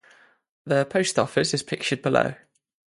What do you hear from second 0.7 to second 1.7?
post office is